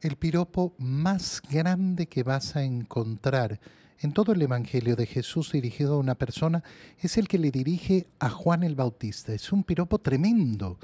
[0.00, 3.60] el piropo más grande que vas a encontrar
[3.98, 6.64] en todo el Evangelio de Jesús dirigido a una persona
[6.98, 9.34] es el que le dirige a Juan el Bautista.
[9.34, 10.78] Es un piropo tremendo.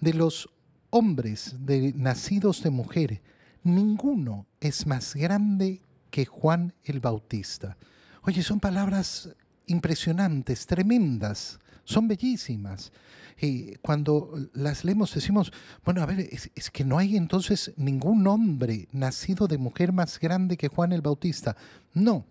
[0.00, 0.50] De los
[0.90, 3.22] hombres de, nacidos de mujer,
[3.62, 7.76] ninguno es más grande que Juan el Bautista.
[8.22, 9.30] Oye, son palabras
[9.70, 12.92] impresionantes, tremendas, son bellísimas.
[13.40, 15.50] Y cuando las leemos decimos,
[15.84, 20.58] bueno, a ver, es, que no hay entonces ningún hombre nacido de mujer más grande
[20.58, 21.56] que Juan el Bautista.
[21.94, 22.26] No,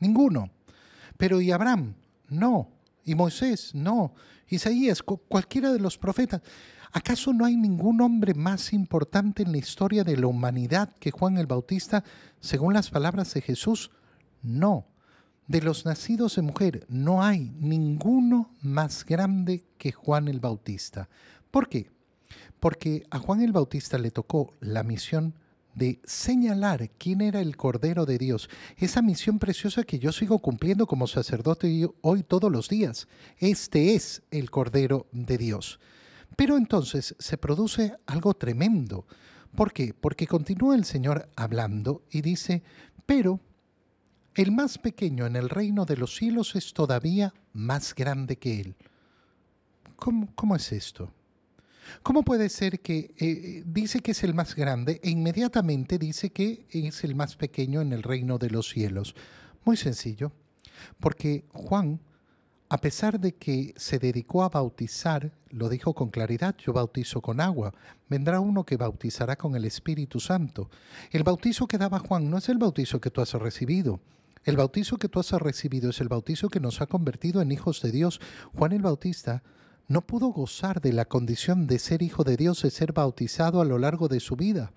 [0.00, 0.50] ninguno.
[1.16, 1.94] Pero ¿y Abraham?
[2.28, 2.70] No.
[3.04, 3.72] ¿Y Moisés?
[3.74, 4.14] No.
[4.48, 6.42] Isaías, cualquiera de los profetas.
[6.90, 11.36] ¿Acaso no hay ningún hombre más importante en la historia de la humanidad que Juan
[11.38, 12.02] el Bautista,
[12.40, 13.90] según las palabras de Jesús?
[14.42, 14.86] No.
[15.48, 21.08] De los nacidos de mujer, no hay ninguno más grande que Juan el Bautista.
[21.50, 21.90] ¿Por qué?
[22.60, 25.32] Porque a Juan el Bautista le tocó la misión
[25.74, 30.86] de señalar quién era el Cordero de Dios, esa misión preciosa que yo sigo cumpliendo
[30.86, 33.08] como sacerdote hoy todos los días.
[33.38, 35.80] Este es el Cordero de Dios.
[36.36, 39.06] Pero entonces se produce algo tremendo.
[39.54, 39.94] ¿Por qué?
[39.98, 42.62] Porque continúa el Señor hablando y dice,
[43.06, 43.40] pero
[44.38, 48.76] el más pequeño en el reino de los cielos es todavía más grande que él.
[49.96, 51.12] ¿Cómo, es esto?
[52.04, 56.66] ¿Cómo puede ser que eh, dice que es el más grande e inmediatamente dice que
[56.70, 59.16] es el más pequeño en el reino de los cielos?
[59.64, 60.30] Muy sencillo,
[61.00, 61.98] porque Juan,
[62.68, 67.40] a pesar de que se dedicó a bautizar, lo dijo con claridad, yo bautizo con
[67.40, 67.74] agua,
[68.08, 70.70] vendrá uno que bautizará con el Espíritu Santo.
[71.10, 74.00] El bautizo que daba Juan no es el bautizo que tú has recibido,
[74.48, 77.82] el bautizo que tú has recibido es el bautizo que nos ha convertido en hijos
[77.82, 78.18] de Dios.
[78.54, 79.42] Juan el Bautista
[79.88, 83.66] no pudo gozar de la condición de ser hijo de Dios, de ser bautizado a
[83.66, 84.72] lo largo de su vida.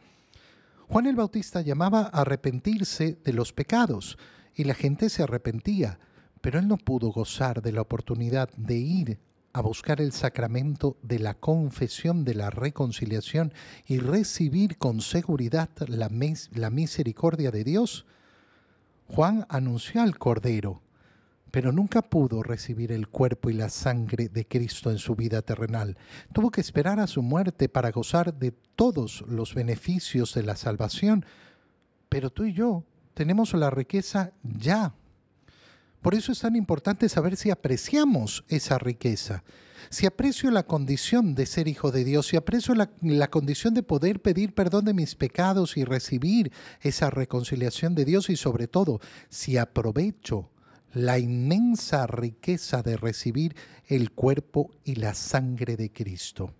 [0.89, 4.17] Juan el Bautista llamaba a arrepentirse de los pecados
[4.53, 5.99] y la gente se arrepentía,
[6.41, 9.19] pero él no pudo gozar de la oportunidad de ir
[9.53, 13.53] a buscar el sacramento de la confesión, de la reconciliación
[13.87, 16.09] y recibir con seguridad la,
[16.51, 18.05] la misericordia de Dios.
[19.13, 20.81] Juan anunció al Cordero,
[21.51, 25.97] pero nunca pudo recibir el cuerpo y la sangre de Cristo en su vida terrenal.
[26.31, 31.25] Tuvo que esperar a su muerte para gozar de todos los beneficios de la salvación.
[32.07, 34.93] Pero tú y yo tenemos la riqueza ya.
[36.01, 39.43] Por eso es tan importante saber si apreciamos esa riqueza.
[39.89, 43.83] Si aprecio la condición de ser hijo de Dios, si aprecio la, la, condición de
[43.83, 48.99] poder pedir perdón de mis pecados y recibir esa reconciliación de Dios y sobre todo,
[49.29, 50.49] si aprovecho
[50.93, 53.55] la inmensa riqueza de recibir
[53.87, 56.53] el cuerpo y la sangre de Cristo.